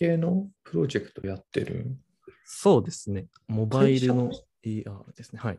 [0.00, 1.94] 系のプロジェクトやってる
[2.44, 3.26] そうですね。
[3.48, 4.30] モバイルの
[4.64, 5.40] AR ですね。
[5.42, 5.58] はい。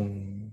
[0.00, 0.52] うん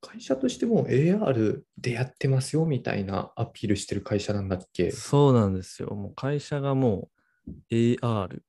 [0.00, 4.90] 会社としても AR でやってますよみたいなアピールしてる会社なんだっけ？
[4.92, 5.88] そうなんですよ。
[5.90, 7.10] もう会社がも
[7.46, 8.40] う AR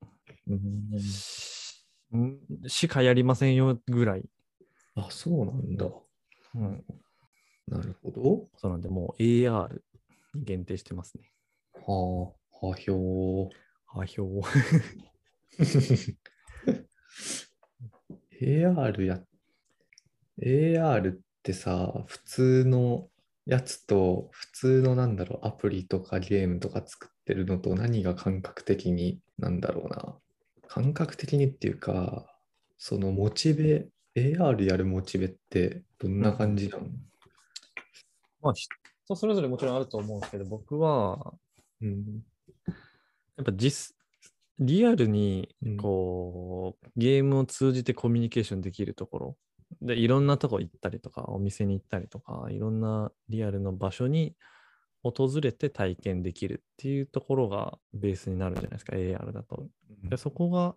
[0.47, 4.23] うんしかやりませんよぐらい。
[4.95, 5.87] あ、そうなんだ。
[6.55, 6.83] うん、
[7.67, 8.47] なるほど。
[8.57, 9.81] そうなんで、もう AR
[10.35, 11.29] に限定してますね。
[11.73, 13.49] はあ、はひょ
[13.93, 14.41] はひょう。
[15.61, 16.15] ー。
[18.41, 19.21] AR や、
[20.41, 23.09] AR ってさ、普通の
[23.45, 30.17] やつと、普通のなんだろう、アプリとかゲームとか作ってるのと何が感覚的になんだろうな。
[30.67, 32.25] 感覚的にっていうか、
[32.77, 36.87] そのモチベ、AR やるモチベってどんな感じなの？
[38.41, 41.33] まあ、人それぞれもちろんあると思うんですけど、僕は、
[41.81, 42.23] うん。
[43.41, 43.95] やっぱ実、
[44.59, 49.37] リアルにうんこう、ゲームを通じてコミュニケーションできるところ、
[49.81, 54.35] で、いろんなとこ行ったりとか、お店に行ったりとか、いろんなリアルの場所に
[55.01, 59.67] 訪れて体験できるっていうところがベースになるじゃないですか、AR だと。
[60.03, 60.75] でそこが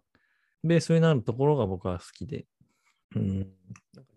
[0.62, 2.46] ベースになるところが僕は好きで。
[3.14, 3.46] うん、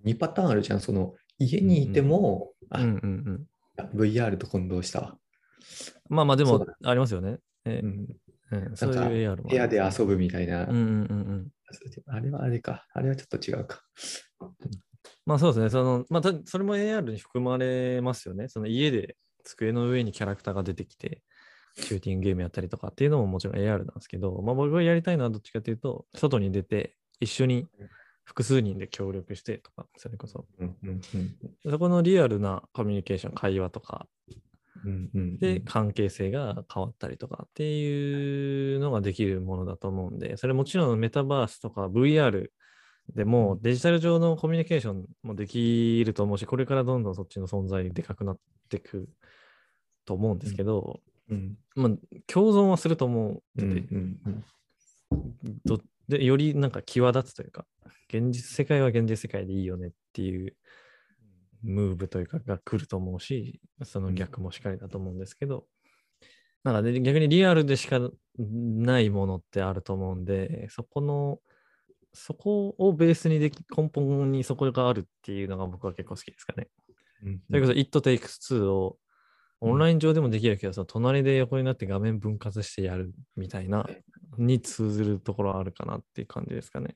[0.05, 0.79] 2パターンあるじゃん。
[0.79, 2.87] その家にいても、うんうんう
[3.31, 3.45] ん。
[3.77, 5.17] あ VR と混同したわ。
[6.09, 7.37] まあまあでもありますよね。
[7.65, 8.07] えうん、
[8.51, 9.49] うんそういう AR も。
[9.49, 10.65] 部屋で遊ぶみたいな。
[10.65, 11.47] うんうんうんうん。
[12.07, 12.85] あれはあれか。
[12.93, 13.81] あれはちょっと違うか。
[15.25, 15.69] まあそうですね。
[15.69, 18.47] その、まあたそれも AR に含まれますよね。
[18.47, 21.21] その家で机の上にキャラクターが出てきて、
[21.75, 27.67] シューティングゲームやったりとかっていうのももちろん AR なんですけど、まあ僕がやりたいのはどっちかというと、外に出て一緒に
[28.23, 30.45] 複数人で協力してとか、それこそ。
[30.59, 31.01] うんうんうん
[31.69, 34.07] そこのリアルなコミュニケーション、会話とか
[34.86, 42.49] うんうんで関係性が変わったりとかっていうのができるものだと思うんで、それもちろんメタバースとか VR
[43.16, 48.39] でもデジタル上のコミュニケーションもできると思うし、これからどんどんそっちの存在でかくなっ
[48.70, 49.08] ていく
[50.05, 50.99] と思うんですけど、
[51.30, 51.55] うん。
[51.76, 51.92] まあ、
[52.27, 54.43] 共存はすると思ううんので、うんうん。
[55.66, 57.66] どでよりなんか際立つというか、
[58.10, 60.55] 現実世界は現実世界でいいよねっていう
[61.63, 65.65] ムーブというかが来ると思うし、その逆もしかりだと思うんですけど、
[66.63, 67.99] なんかね、逆にリアルでしか
[68.37, 71.39] ないものってあると思うんで、そこの、
[72.13, 76.67] そこをベースにでき、根本にそこがあるっていうのが僕は結構好きですかね。
[77.23, 78.19] うんそれこそ It Takes
[78.55, 78.97] Two を
[79.59, 83.87] オンライン上でもできるけど、その隣で横になって画面分割してやるみたいな、
[84.37, 86.95] に通ずるところあるかなっていう感じですかね。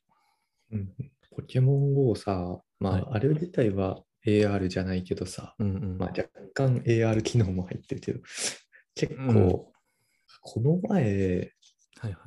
[0.72, 0.94] うん
[1.34, 5.98] ポケモン GO さ、まあ、はいあれ自体は AR じゃないけどさ、うんうん。
[5.98, 8.20] まあ、若干 AR 機能も入ってるけど、
[8.96, 9.72] 結構、うん
[10.44, 11.52] この前、
[12.00, 12.18] はいは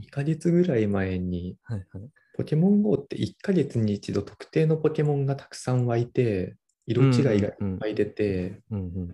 [0.00, 0.06] い。
[0.06, 2.02] 2ヶ月ぐらい前に、はいはい。
[2.36, 9.08] ポケモン GO って1ヶ月に一度特定のポケモンがたくさん湧いて、色違いがいっぱい出て、うんうん。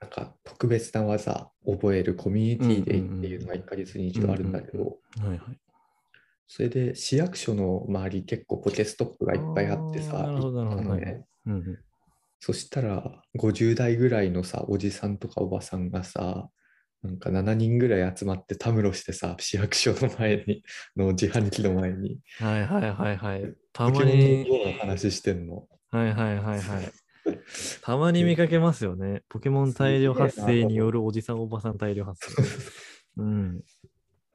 [0.00, 5.40] なんか特別な技覚えるコミュニティデイっていうのが1ヶ月に一度あるんだけど、はいはい。
[6.46, 11.78] それで市役所の周り結構ポケストップがいっぱいあってさ、あーなうんうん。
[12.40, 16.50] そしたら50代ぐらいのさ、おじさんとかおばさんがさ、
[17.02, 20.62] なんか7人ぐらい集まってたむろしてさ、市役所の前に、
[20.96, 23.54] の自販機の前に、はいはいはいはい。
[23.72, 24.46] たまに、
[24.78, 25.68] 話してんの？
[25.90, 26.92] はいはいはいはい。
[27.82, 29.22] たまに見かけますよね。
[29.28, 32.42] ポケモン大量発生によるおじさんおばさん大量発生。
[33.22, 33.62] うん。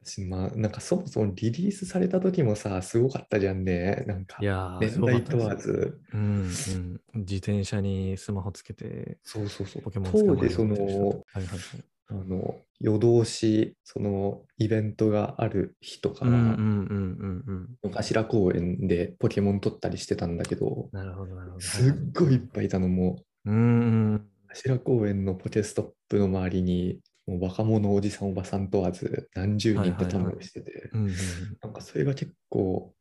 [0.09, 4.03] 私まあ、なんかそもそもリリースされた時もさ、すごかったじゃんね。
[4.07, 5.55] なんかいやー、年代問わ。
[5.55, 5.99] ず。
[6.13, 7.21] うんうん。
[7.21, 9.83] 自転車にスマホつけて、そうそうそう。
[9.83, 11.59] ポケモン当時その、はいはいはい。
[12.11, 17.91] あの夜通し、そのイベントがある日とかは、うんうんうんうんうん。
[17.93, 21.61] 頭公園でポケモン取ったりしてたんだけど、なるほどなるほど。
[21.61, 24.15] すっごいいっぱいいたのもうんうん。
[24.15, 30.89] う、頭公園のポケストップの周りに、もう若者、おじさん、おばさん問わず、何十人ってたむろしてて、
[31.61, 32.95] なんかそれが結構、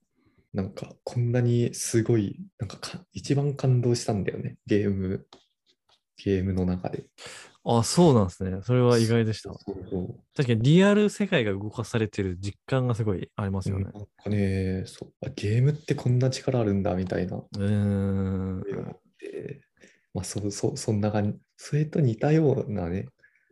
[0.52, 5.26] なんかこんなにすごい、なんかか一番感動したんだよね、ゲーム、
[6.22, 7.06] ゲームの中で。
[7.64, 8.60] あ、そうなんですね。
[8.62, 9.54] それは意外でした。
[9.54, 13.84] そうそう確かにリアル世界が動かされてる実感がすごいありますよね。
[13.84, 18.62] なんかね、そうあゲームってこんな力あるんだみたいなうーん。
[20.14, 23.06] まあそうそうそんな感じ、それと似たようなね、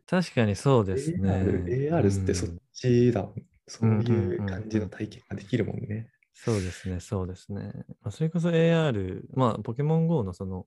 [0.06, 1.30] 確かにそうですね。
[1.34, 3.28] AR, AR ってそっうんちだ、
[3.66, 6.10] そううんうんいううん感じの体験ができるもんね。
[6.32, 7.72] そうですね、そうですね。
[8.02, 10.66] まあ、それこそ AR、まあ、ポケモン GO のその、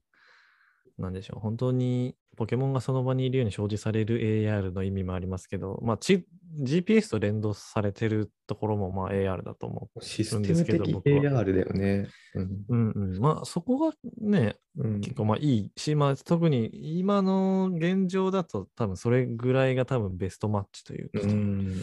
[1.00, 6.26] なんでしょう、本当にポケモンがその場にいるように表示される AR の意味もありますけど、まあ、ち
[6.58, 12.08] GPS と連動されてるところもまあ AR だと思シスうんですけどテム的 AR だよね。
[12.34, 12.64] うんう。
[12.68, 13.18] うんうん。
[13.18, 21.82] まあ、そこがね、うん結構まあいいし、まあ、特に今の現状だと多分それぐらいが多分ベストマッチというか、うん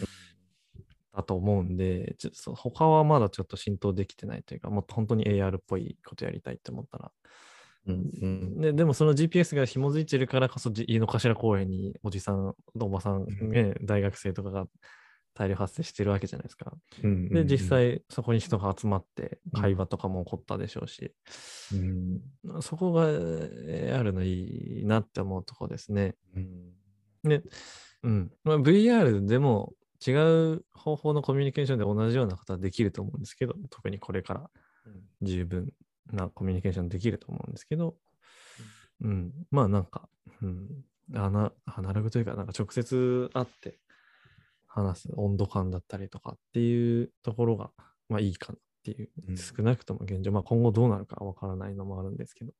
[1.18, 7.10] だと思うんで、ちょ他はまだちょっと浸透できてないというか、もっと本当に AR っぽいことやりたいって思ったら。
[7.88, 8.60] うんうん。
[8.60, 13.50] ででもその GPS が紐づいてるからこそ、じ井の頭公園におじさん、おばさん、うん。
[13.50, 14.66] ね、大学生とかが
[15.34, 16.72] 大量発生してるわけじゃないですか。
[17.02, 21.12] うんで、実、際そこに人が集まってうん会話とかも起こったでしょうし、
[21.72, 22.60] うん。
[22.60, 26.14] そこが AR のいいなって思うとこですね。
[26.36, 26.72] うん。
[27.24, 27.42] で、
[28.02, 28.30] うん。
[28.44, 29.72] まあ、VR でも
[30.06, 34.50] 違う方法のコミュニケーションで同じようなことはできると思うんですけど、特にこれから。
[35.22, 35.72] 十分
[36.12, 37.96] なコミュニケーションできると思うんですけど、
[39.02, 39.32] うん。
[39.50, 40.08] まあなんか、
[40.42, 40.68] うん。
[41.14, 43.78] アナアナログというか、なんか直接会って
[44.66, 47.70] 話す温度感だったりとかっていうところが、
[48.08, 52.52] まあいいかなっていう、うん少なくとも現状、まあ今後どうなるかわからないのもあるんですけど。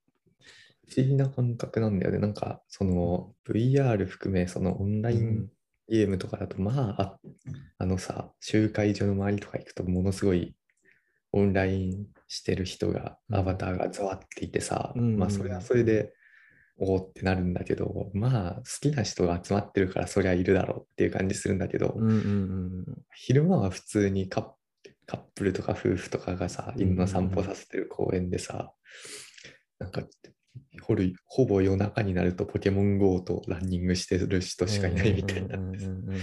[0.89, 2.19] 不思議な感覚なんだよね。
[2.19, 5.49] なんか、その VR 含め、そのオンライン
[5.89, 7.19] ゲームとかだと、まあ、あ
[7.77, 10.55] あのさ、集会所の周りとか行くと、ものすごい
[11.33, 13.37] オンラインしてる人が、うん。
[13.37, 16.13] アバターがざわっていてさ、うんまあ、それはそれで、
[16.81, 22.85] おおってなるんだけど、まあ、好きな人が集まってるから、そりゃいるだろうっていう感じするんだけど、うんうんうん。
[23.15, 24.45] 昼間は普通にカッ
[25.07, 27.47] カップルとか夫婦とかがさ、犬の散歩うん。
[27.47, 28.73] うんうんさせてる公園でさ、
[29.79, 30.03] なんか
[30.83, 35.57] ほるほぼ夜中になるとポケモン GO とランニングしてる人しかいないみたいな。
[35.57, 36.21] う、んうんうんうん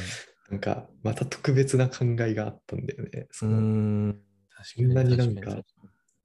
[0.52, 3.28] なんかまた特別な考えがあったんだよね。
[3.32, 4.22] そうのん。
[4.78, 5.58] なになんか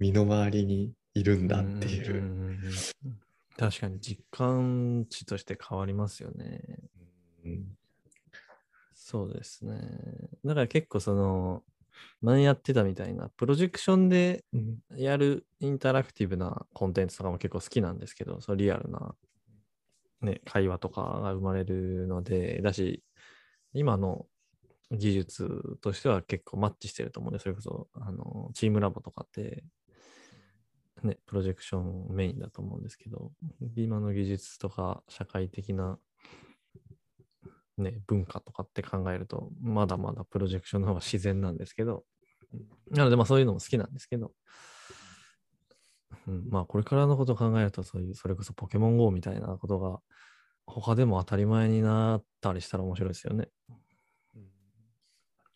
[0.01, 2.15] 身の回りにいるんだっていう。
[2.15, 2.61] んうん
[3.57, 6.63] 確かに実感値として変わりますよね。
[7.45, 7.77] うん
[8.95, 9.81] そうですね。
[10.45, 11.65] だから結構その、
[12.23, 19.15] 前やってたみたいな、プロジェクションでうんやるインタラクティブなコンテンツとかも結構好きなんですけど、そうリアルな、
[20.23, 23.03] ね、会話とかが生まれるので、だし、
[23.75, 24.27] 今の
[24.93, 29.65] 技術としては結構マッチしてると思うんで、それこそ、あの、チームラボとかって、
[31.03, 33.33] ね、プロジェクションメインだと思うんですけど、
[33.77, 35.99] 今の技術とか社会的な、
[37.79, 42.05] ね、文化とかって考えると、まだまだプロジェクションの方が自然なんですけど、
[42.91, 44.33] なのでまあそういうのも好きなんですけど、
[46.27, 50.01] うん、まあこれからのことを考えると、そういう、それこそポケモン GO みたいなことが、
[50.67, 53.49] 他でも当たり前になったりしたら面白いですよね。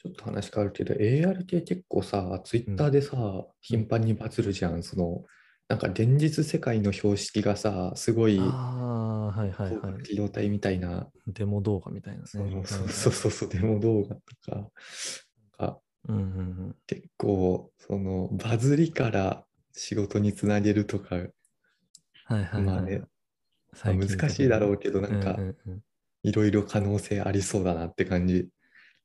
[0.04, 3.16] ちょっと話変わるけど、AR 系結構さ、ツイッターでさ、
[3.60, 4.82] 頻繁にバズるじゃん。
[4.82, 5.24] その、
[5.68, 9.92] なんか現実世界の標識がさ、すごいああ、はいはい広はい。
[9.94, 12.26] 角機動隊みたいな、デモ動画みたいなね。
[12.26, 14.70] そうはいそうそうそうデモ動画とか、なん
[15.70, 21.32] かうんうん結構、そのバズりから仕事につなげるとか、うん。
[22.24, 22.64] はいはい、はい。
[22.64, 23.02] まあね、
[23.84, 25.84] 難しいだろうけど、なんかうんうんうん
[26.22, 28.48] いろいろ可能性ありそうだなって感じ。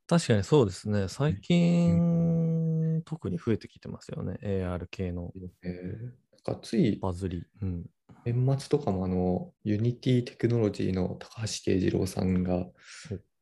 [0.10, 1.08] 確かにそうですね。
[1.08, 4.40] 最近、特に増えてきてますよね。
[4.42, 7.46] AR 系のえーなんかついバズり。
[7.62, 7.86] うん。
[8.26, 12.66] 年末とかもあの、 Unity Technology の高橋啓治郎さんが、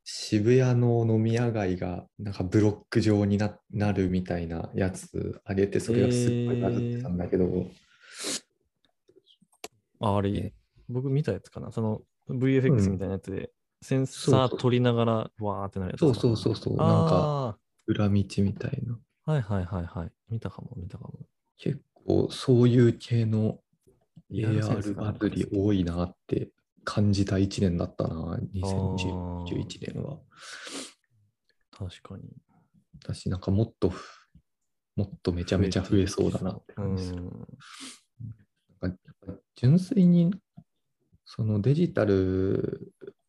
[0.03, 7.71] 渋谷の飲み屋街がなんかブロック状にななるみたいなやつあげて、それがすっごいバズってたんだけど、
[10.01, 10.53] ああれね、
[10.89, 11.71] 僕見たやつかな。
[11.71, 19.00] その VFX みたいなやつで、センサー取りながら、わーってなるやつそうかそうそうそう、なんかあ裏道みたいな。
[19.25, 20.12] あ、はいはいはいはい。
[20.29, 21.13] 見たかも、見たかも。
[21.57, 23.60] 結構そういう系の
[24.31, 26.50] AR がバズり多いなって
[26.84, 30.19] 感じた1年だったな、ー2021年は。
[31.72, 32.24] 確かに。
[33.03, 34.27] 私なんかもっとふ、
[34.96, 37.24] もっとめちゃめちゃ増えそうだなって感じする。
[39.55, 40.34] 純粋に
[41.25, 42.87] そのデジタル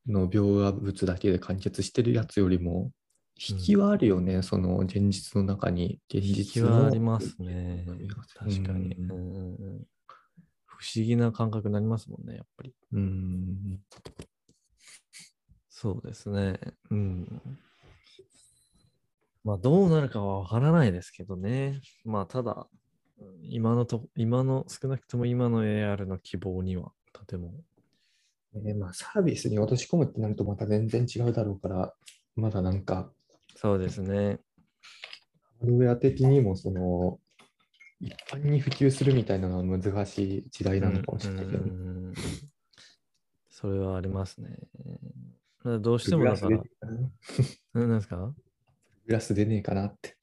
[0.09, 2.91] の描画物だけで完結してるやつよりも
[3.37, 7.87] 引きはあるよね、その現実の中に現引き実のはありますね。
[8.37, 8.95] 確かに。
[8.97, 9.87] うんうんうんうん
[10.81, 12.73] 不思議な感覚になりますもんね、やっぱり。
[12.93, 13.81] うん
[15.69, 16.59] そうですね。
[16.91, 17.43] うん。
[19.43, 21.81] まあ、どうなるかはわからないですけどね。
[22.05, 22.69] まあ、ただ、
[23.43, 27.55] 今のと、今の、少なくとも今の AR の希望には、とても。
[28.55, 31.95] えーまあ、サービスに落とし込むってなるとまた全然違うだろうから、
[32.37, 33.11] まだなんか
[33.57, 34.39] そうですね。
[35.61, 37.19] ハードウェア的にもその
[38.01, 41.65] 一般に普及するみたいなのは難しい時代なのかもしれないけど、
[43.51, 44.57] それはありますね。
[45.65, 46.57] どうしてもだから、
[47.75, 48.33] ななんですか？
[49.07, 50.17] グラス出ねえかなって。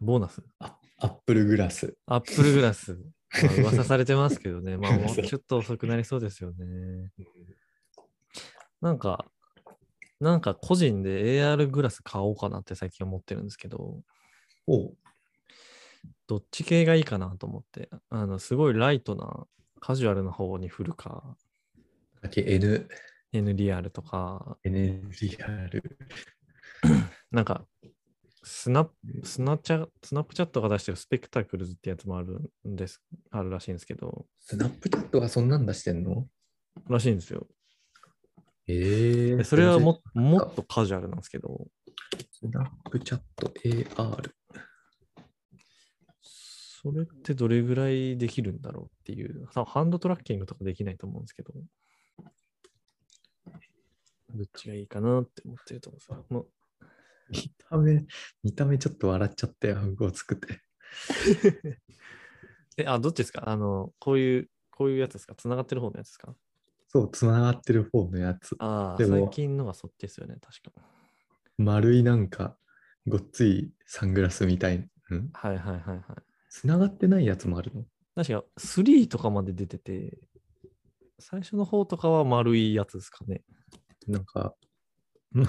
[0.00, 0.42] ボーナス？
[0.58, 1.96] あアップルグラス。
[2.06, 2.98] アップルグラス。
[3.32, 4.76] まあ、噂されてますけどね。
[4.78, 7.10] まあ、ちょっと遅くなりそうですよね。
[8.82, 9.24] なんか、
[10.20, 14.02] なんか個人で AR グラス買おうかなって最近思ってるんですけど、
[14.66, 14.96] おう。
[16.26, 19.46] どっち系がいいかなと思って、あの、すごいライトな
[19.80, 21.36] カジュアルな方に振るか、
[22.20, 22.88] だけ N、
[23.32, 25.82] NDR とか、NDR。
[27.30, 27.64] なんか、
[28.42, 36.26] スナップ、スナチャ、 Snapchat が出してる Spectacles ってやつもあるんです、あるらしいんですけど、 Snapchat がそんなん出してんの？
[36.88, 37.46] らしいんですよ。
[38.68, 41.66] ええでそれはももっとカジュアルなんですけど、
[42.30, 44.30] Snapchat AR。
[46.22, 51.52] それってどれぐらいできるんだろうっていう、さハンドトラッキングとかできないと思うんですけど、
[54.34, 56.26] どっちがいいかなって思ってると思うんですよ。
[56.30, 56.48] もう。
[57.30, 57.38] 見
[57.70, 58.04] た目、
[58.42, 60.60] 見た目ちょっと笑っちゃったよ、ごつくて。
[62.78, 63.48] え、あ、どっちですか？
[63.48, 65.34] あの、こういう、こういうやつですか？
[65.34, 66.34] 繋がってる方のやつですか？
[66.92, 68.54] そう、つながってる方のやつ。
[68.58, 70.82] ああ、でも最近のがそっちですよね、確か。
[71.56, 72.58] 丸いなんか、
[73.06, 74.76] ごっついサングラスみたい。
[74.78, 74.88] ん
[75.32, 76.02] はいはいはいはい。
[76.50, 77.84] つながってないやつもあるの？
[78.14, 80.18] 確か3とかまで出てて、
[81.18, 83.42] 最初の方とかは丸いやつですかね。
[84.06, 84.54] なんか、
[85.30, 85.46] ま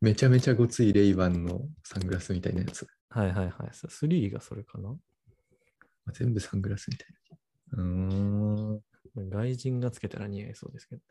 [0.00, 2.86] めちゃめちゃごついレイバンのサングラスみたいなやつ。
[3.08, 3.70] はいはいはい。
[3.72, 4.94] 3がそれかな
[6.12, 7.08] 全部サングラスみたい
[7.72, 7.82] な。
[7.82, 8.80] うーん。
[9.16, 11.02] 外人がつけたら似合いそうですけど。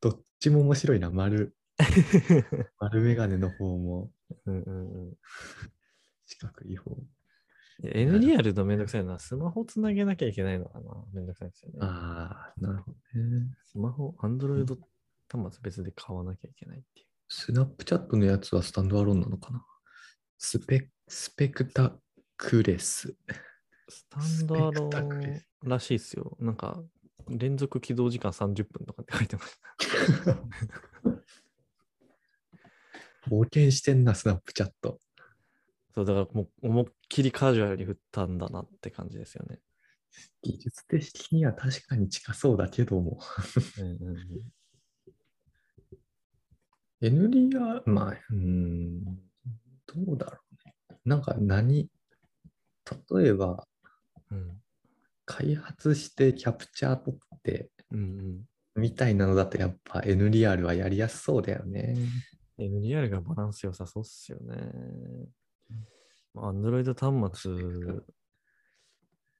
[0.00, 1.10] どっちも面白いな。
[1.10, 1.56] 丸、
[2.78, 4.12] 丸メガネの方も、
[4.46, 5.14] うんうんうん
[6.26, 6.96] 四角い方。
[7.80, 11.78] いや NDR のめんどくさいのはスマホつなげなきゃいけないのかなめんどくさいですよね。
[11.80, 13.56] ああ、なるほどね。
[13.64, 14.66] スマホ、Android
[15.28, 17.06] 端末別で買わなきゃいけないっていう。
[17.28, 19.64] スナップチャットのやつはスタンドアローンなのかな
[20.38, 21.96] スペスペクタ
[22.36, 23.14] クレス。
[23.88, 26.36] スタンドアローレンらしいっすよ。
[26.40, 26.82] なんか、
[27.28, 29.58] 連続起動時間30分とかって書いてまし
[30.24, 30.38] た。
[33.28, 35.00] 冒険してんな、スナップチャット。
[35.94, 39.58] そう、だからもう思いっきりカジュアルに振ったんだなって感じですよね。
[40.42, 43.18] 技術的には確かに近そうだけども。
[43.78, 44.16] うん
[47.00, 50.74] NDR、まあ、うーん、どうだろうね。
[51.04, 51.88] なんか何、
[53.10, 53.68] 例えば、
[54.30, 54.60] うん
[55.28, 58.40] 開発してキャプチャー取って、うん
[58.74, 61.96] みたいなのだとやっぱ NDR はやりやすそうだよね。
[62.58, 64.56] うん、NDR がバランス良さそうっすよね。
[66.36, 67.52] Android 端末、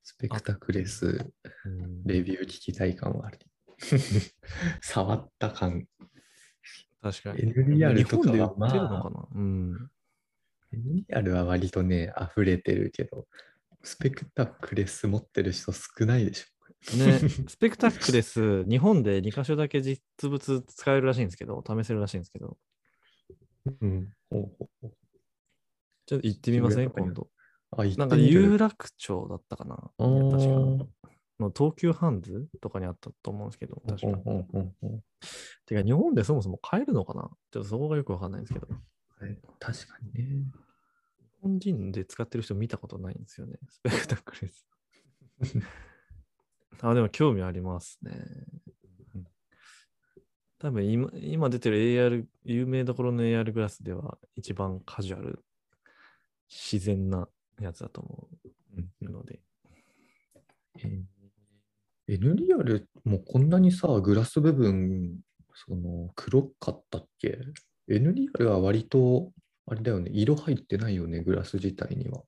[0.02, 1.32] スペクタクレス、
[1.64, 3.38] うんレビュー聞きたい感はある。
[4.82, 5.86] 触った感。
[7.00, 7.54] 確かに。
[7.54, 9.90] NDR 日とかは本で売ってるのまあかな、うん。
[10.72, 13.28] NDR は割とね、溢れてるけど、
[13.82, 16.46] スペクタクレス持ってる人少ないでしょ。
[16.96, 17.18] ね、
[17.48, 22.56] スペクタクレス、日本で2箇所だけ実物使えるらしいんですけど、試せるらしいんですけど、
[23.80, 24.12] うん。
[24.30, 24.90] ほうほう
[26.06, 27.28] ちょっと行ってみません今度。
[27.76, 29.76] あ、行なんかってみる有楽町だったかな？
[29.76, 30.86] 確か。
[31.40, 34.18] の東急ハンズとかにあったと思うんですけど、確か。
[35.66, 37.28] てか、日本でそもそも買えるのかな？
[37.50, 38.68] ちょっとそこがよくわかんないんですけど、
[39.20, 40.44] はい確かにね。
[41.38, 44.66] 日本人で使ってる人見たことないんですよね、 スペクタクレス。
[46.80, 48.12] あ、でも興味ありますね。
[50.58, 55.44] 多分今今出てる AR、有名どころの AR グラスでは一番カジュアル、
[56.48, 57.28] 自然な
[57.60, 58.28] やつだと思
[59.00, 59.40] うので。
[60.78, 61.18] えー
[62.08, 65.20] NDR もこんなにさ、グラス部分、
[65.54, 67.38] その黒かったっけ
[67.86, 69.30] ?NDR は割と、
[69.70, 72.22] あれだよね、色入ってないよね、グラス自体には。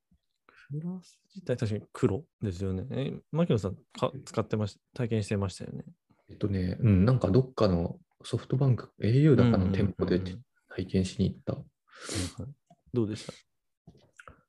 [0.71, 2.87] グラス自体確かに黒ですよね。
[2.91, 5.85] え、牧野さんか使ってました、体験してましたよね。
[6.29, 10.21] えっとね、うん、なんかどっかのソフトバンク、au だかの店舗で
[10.69, 11.57] 体験しに行った。
[12.93, 13.33] どうでした？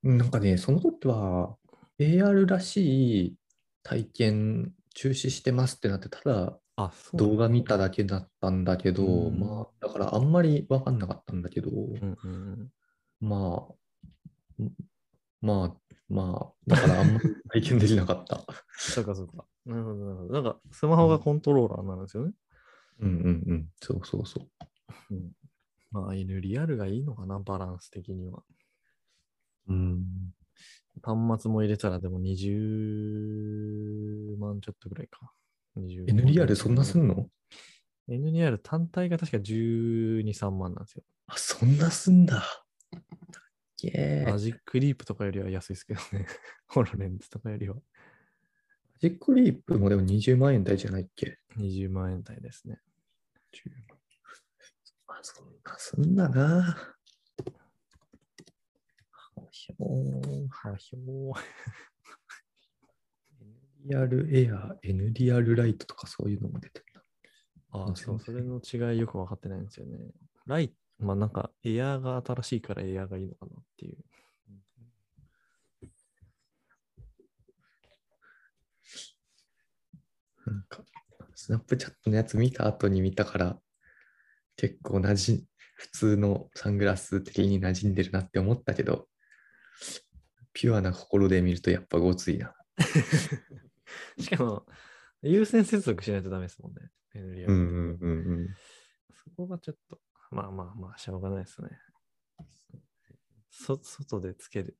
[0.03, 1.55] うんなんかね、その時は
[1.99, 3.35] AR らしい
[3.83, 6.59] 体験中止してますってなって、ただ
[7.13, 12.69] 動画見ただけだったんだけど、うんまあ、だからあんまり分かんなかったんだけど、うんうんうん。
[13.21, 13.67] ま
[14.59, 14.71] あ、ん
[15.41, 15.73] まあ、
[16.09, 18.45] まあ、だからあんまり体験できなかった。
[18.77, 19.45] そうかそうか。
[19.65, 20.33] なるほどなるほど。
[20.33, 22.33] なんかスマホがコントローラーなんですよね。
[22.99, 24.49] うんうんうん、そうそうそう。
[25.11, 25.31] うん、
[25.91, 28.43] まあ、犬リアルがいいのかな、バランス的には。
[29.67, 30.33] うん、
[31.01, 35.31] 端末も入れたらでも20万ちょっとぐらいか。
[35.75, 37.29] 25 NDR そんなすんの
[38.09, 41.03] ?NDR 単体が確か12、3万なんですよ。
[41.27, 42.60] あ、そんなすんだ。
[44.25, 46.25] ママジックリープとかよりは安いですけどね。
[46.67, 47.75] ホロレンズとかよりは
[48.99, 52.79] ジックリープもでも20万円台じゃないっけ？20万円台ですね。
[53.51, 53.97] 10万
[55.07, 56.77] あ、そんなすんだな。
[59.35, 61.41] はひょーはひょー
[63.89, 67.01] NDR エア、NDR ライトとかそういうのも出てるな。
[67.71, 69.97] ああ、そう、それの違いよく分かってないんですよね。
[70.45, 73.97] ライまあなんかエアーが新しいからエアーがいいのかなっていう。
[80.45, 80.83] なんか、
[81.35, 83.59] スナップチャットのやつ見た後に見たから、
[84.55, 89.07] 結構なじ、普通のサングラス的に馴染んでるなって思ったけど、
[90.53, 92.55] ピュアな心で見るとやっぱごついな。
[94.19, 94.65] しかも、
[95.21, 96.91] 優先接続しないとダメですもんね。
[97.15, 98.47] うんうんうんうん。
[99.13, 99.99] そこがちょっと、
[100.31, 101.69] まあまあまあ、しょうがないですね。
[103.49, 104.77] そ外でつける。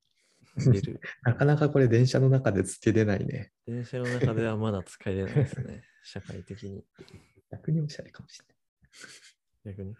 [0.58, 1.00] 出る。
[1.24, 3.51] なかなかこれ電車の中でつけれないね。
[3.65, 5.84] 電車の中ではまだ使えれないですね。
[6.03, 6.86] 社会的に。
[7.51, 8.46] 逆におしゃれかもしれ
[9.65, 9.75] ない。
[9.75, 9.96] 逆に。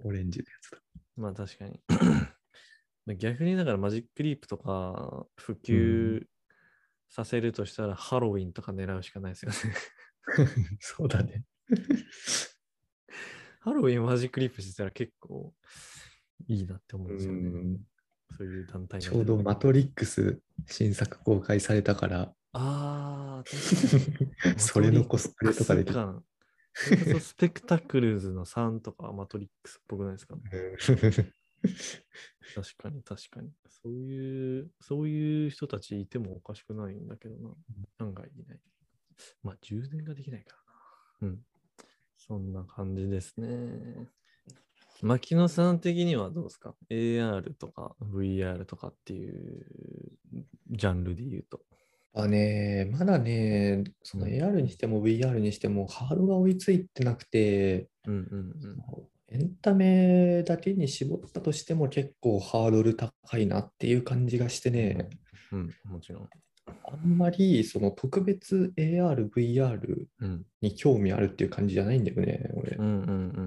[0.00, 0.82] オレンジのやつだ。
[1.16, 1.80] まあ確かに。
[3.18, 6.26] 逆にだからマジックリープとか普及
[7.08, 9.58] させるとしたらハロウィンとか狙うしかないですよね。
[10.80, 11.44] そうだね。
[13.66, 15.52] ハロウィンマジックリープしてたら結構
[16.46, 17.48] いいなって思うんうですよね。
[17.48, 17.78] ん
[18.38, 23.44] そういう団体がちょうどマトリックス新作公開されたから、ああ。
[24.56, 25.84] それのコスプレとかで
[27.18, 30.36] スペクタクルズの3とかマトリックスっぽくないですか、
[32.54, 33.50] 確かに確かに。
[33.68, 37.52] そういう、そういう人たちいてもおかしくないんだけどな。
[37.98, 38.60] 案外いない。
[39.42, 40.56] まあ充電ができないか
[41.20, 41.34] らな。
[41.34, 41.42] うん。
[42.26, 44.08] そんな感じですね。
[45.02, 49.66] 牧野さん的にはどうですか ?AR とか VR とかっていう
[50.70, 51.60] ジャンルで言うと。
[52.14, 58.52] あね、まだね、そのうん AR にしても VR にしてもハードが追いついてなくて、うんうん
[59.28, 65.08] エンタメだけに絞ったとしても結構ハードル高いなっていう感じがしてね、
[65.50, 65.60] うん。
[65.84, 66.28] うん、もちろん。
[66.66, 70.44] あんまりその特別 AR、VR うん。
[70.60, 72.82] に興味あるっていう感じじゃないんだよね、俺う。
[72.82, 73.46] んうん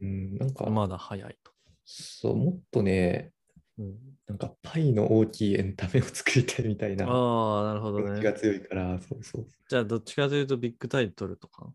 [0.00, 0.74] うん、なんかうん。
[0.74, 1.52] まだ早いと。
[1.84, 3.32] そう、もっとね、
[3.78, 3.94] うん、
[4.26, 8.38] なんかパイの大きいエンタメを作りたいみたいなああ、なるほど気がね。
[8.38, 9.46] 強いから、そうそう。
[9.68, 11.72] じゃあ、どっちかというとビッグタイトルとか？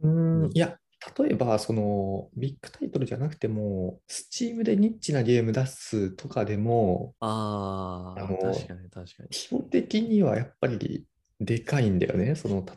[0.00, 0.78] うん、いや、
[1.16, 9.28] 例えば、そのビッグタイトルじゃなくても、Steam でニッチなゲーム出すとかでも、ああ、確かに確かに。
[9.30, 11.06] 規模的にはやっぱり
[11.40, 12.34] でかいんだよね。
[12.34, 12.74] そのた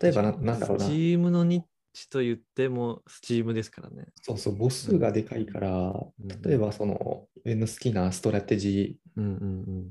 [0.00, 4.06] 例えばな、なんだろうな Steam のニッチと言っても、 Steam ですからね。
[4.22, 9.86] そうそう、母数がでかいから、うん例えば、その、上の好きなストラテジー、うんうん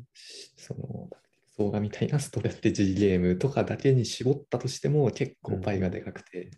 [0.58, 1.10] その、
[1.58, 6.52] 動画みたいなストラテジーゲームとかだけに絞ったとしても結構パイがでかくて、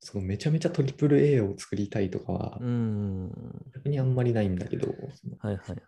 [0.00, 2.60] そのめちゃめちゃトリプル A を作りたいとかは。
[3.74, 5.78] 逆にあんまりないんだけど、はいはいはい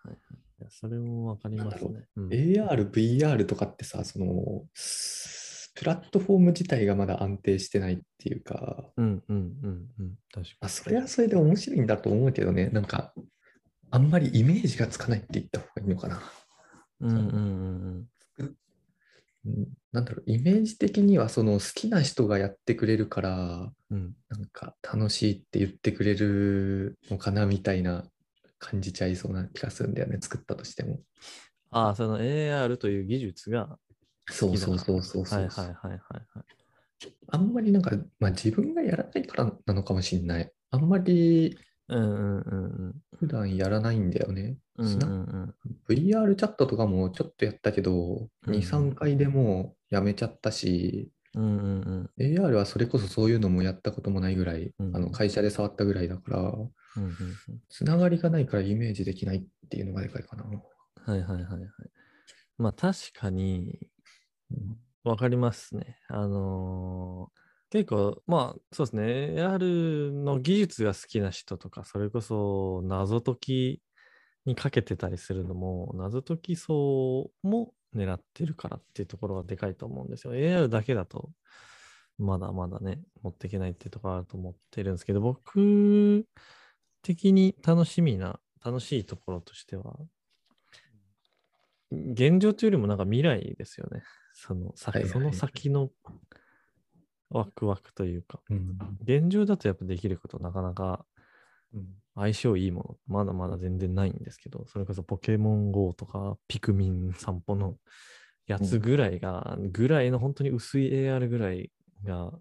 [0.70, 2.04] それもわかりますね。
[2.16, 10.18] うん AR、VR とかってさ、その、スプラットフォーム自体がまだ安定してないっていうか、うんうんうんうん。
[10.32, 10.70] 確かあ、に。
[10.72, 13.14] それはそれで面白いんだと思うけどね、なんか、
[13.90, 16.20] あんまりイメージがつかないって言った方がいいのかな。
[17.00, 18.08] うんうんうん
[18.40, 18.48] うん
[19.92, 23.96] なんだろう、イメージ的にはその好きな人がやってくれるから、うん。
[23.96, 24.14] うん。
[24.28, 28.04] なんか楽しいって言ってくれるのかなみたいな
[28.58, 31.00] 感じちゃいそうな気がするんだよね、作ったとしても。
[31.70, 33.78] ああ、その AR という技術が
[34.30, 34.56] そう。
[34.56, 35.40] そうそうそうそう。
[35.40, 36.44] はいはいはいはいはい。
[37.28, 40.52] あんまりなんか、まあ自分がやらないからなのかもしれない。
[40.70, 41.56] あんまり
[41.88, 42.54] うんうんう
[42.88, 44.56] ん普段やらないんだよね。
[44.76, 45.54] うん。
[45.88, 52.10] VR チャットとかもちょっとやったけど、うん2、3回でもうやめちゃったし、うんうんうん。
[52.18, 57.14] AR はそれこそそういうのもやったこともないぐらい、うんあの会社で触ったぐらいだから、うんうんうん
[57.68, 60.44] つながりがないからイメージできないっていうのがでかいかな。
[60.44, 61.60] はいはいはいはい。
[62.58, 63.88] まあ確かに
[64.50, 65.96] うんわかりますね。
[66.08, 67.38] あのー
[67.70, 69.02] 結構まあそうですね。
[69.36, 73.82] AR の技術が好きな人とか、それこそ謎解き
[74.46, 80.34] にかけてたりするのも、謎解き層も狙ってるからっていうところがでかいと思うんですよ。
[80.34, 81.30] AR だけだと
[82.18, 86.26] まだまだね、持っていけないっていうところあると思ってるんですけど、僕
[87.02, 89.96] 的に楽しみな、楽しいところとしては、
[91.90, 94.02] 現状というよりもなんか未来ですよね。
[94.34, 95.90] その先、はいはいその先の
[97.30, 98.78] ワクワクというか、うん。
[99.02, 101.04] 現状だとやっぱできることなかなか
[101.74, 107.76] うん相性いいもの、まだまだ全然ないんですけど、それこそポケモン GO とかピクミン散歩の
[108.48, 111.70] やつぐらいが、ぐらいの本当に薄い AR ぐらい
[112.04, 112.32] が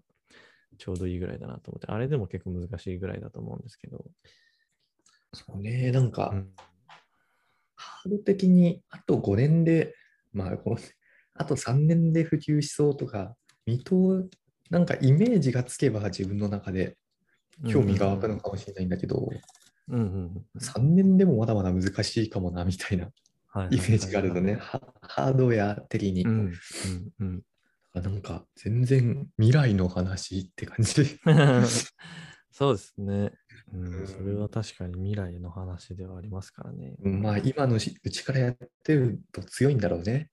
[0.78, 4.04] ちょうどいいぐらいだなと思って、あれでも結構難しいぐらいだと思うんですけど。
[5.32, 6.50] そうね、なんか、うん
[7.80, 9.94] ハード的にあと5年で、
[10.32, 10.78] まあ、この
[11.34, 14.28] あと3年で普及しそうとか、見通、
[14.70, 16.96] なんかイメージがつけば自分の中で
[17.68, 19.28] 興味が湧くのかもしれないんだけど、
[19.88, 20.02] うんうん
[20.54, 20.60] うん。
[20.60, 23.06] 3年でもまだまだ難しいかもなみたいな
[23.70, 26.22] イメージがあるとね、ハハードウェア的に。
[26.22, 26.52] うんうん
[27.20, 27.42] うん。
[27.94, 31.18] なんか全然未来の話って感じ。
[32.52, 33.32] そうですね、
[33.72, 34.06] ううんん。
[34.06, 36.96] それは確かに未来の話ではありますからね。
[37.00, 40.30] まあ今のしうちからやってると強いんだろうね。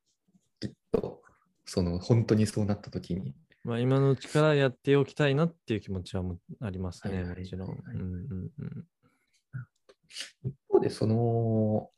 [0.59, 1.23] きっと。
[1.65, 3.35] その本当にそうなった時に。
[3.65, 7.83] まあ、今のうちからやっておきたいなっていう気持ちはもありますね、もちろん。
[10.43, 11.89] 一方でその、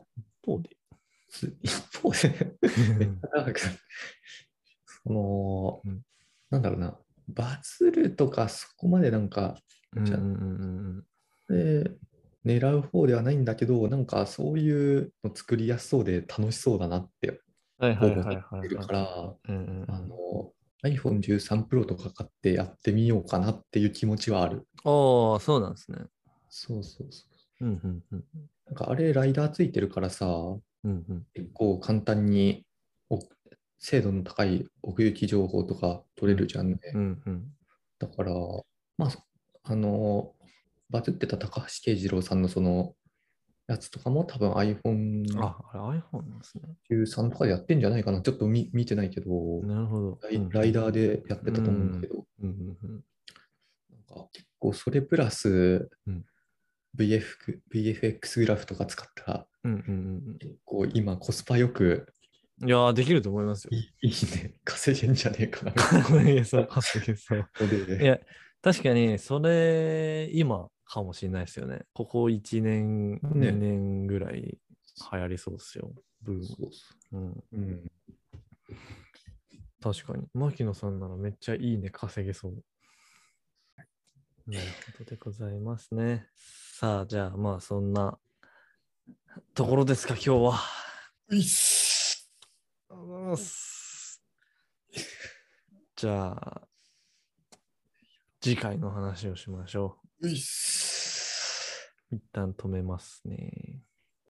[0.46, 0.70] そうで。
[1.30, 2.18] す一方で
[5.04, 6.02] その、うん
[6.50, 9.58] なんだろうな、バズるとかそこまでなんか、
[10.04, 11.04] じゃあうんうん
[11.50, 11.92] うんで
[12.46, 17.42] 狙う方ではないんだけど、なんかそういうの作りやすそうで楽しそうだなって
[17.78, 18.60] はいはい思はいはい。
[18.60, 19.36] ってるから、
[20.84, 24.68] iPhone13 Pro とか買ってやってみようかなっていう気持ちはある。
[24.84, 25.98] ああ、そうなんですね。
[26.50, 27.26] そうそうそ
[27.62, 27.66] う。
[27.66, 28.24] うんうんうん
[28.68, 32.66] なんかあれライダーついてるからさ、うんうん結構簡単に
[33.10, 33.20] お
[33.80, 36.80] 精度の高い奥行き情報とか取れるじゃんね。
[36.94, 37.44] うんうん
[38.00, 38.32] だから、
[38.98, 39.24] まあ、そ
[39.64, 40.36] あの、
[40.90, 42.94] バズってた高橋慶次郎さんのその
[43.68, 46.64] やつとかも多分 iPhone13 あ、あれ iPhone なんですね。
[47.30, 48.22] とかでやってんじゃないかな。
[48.22, 49.30] ちょっと見見てないけど、
[49.64, 50.20] なるほど。
[50.24, 53.04] ライライダーでやってたと思うんだけど、うんうんうん
[53.92, 56.26] なんか結構それプラスうん
[56.98, 57.24] VF
[57.74, 62.08] VFX グラフとか使ったらうんうん結構今コスパよく
[62.62, 62.70] うん。
[62.70, 63.92] いやー、できると思いますよい。
[64.08, 67.48] いね、稼げんじゃねえかない いや、そう、稼げそう。
[68.02, 68.20] いや、
[68.62, 71.86] 確かに、それ、今かもしれないですよね。
[71.94, 74.42] ここ1年、ね2年ぐらい
[75.12, 75.92] 流行りそうですよ。
[76.22, 76.46] ブーム。
[76.46, 76.56] そ
[77.14, 77.92] うん、ううん
[79.82, 80.28] 確かに。
[80.34, 82.64] 牧野さんならめっちゃいいね、稼げそう。
[84.48, 84.66] なる
[84.98, 86.28] ほどでございますね。
[86.36, 88.18] さあ、じゃあ、まあ、そんな
[89.54, 90.60] ところですか、今日は。
[91.30, 92.32] ういっす
[92.90, 94.24] ありがとうございます。
[95.96, 96.68] じゃあ、
[98.42, 100.77] 次回の話をしましょういっすう。
[102.12, 103.82] 一旦止めますね。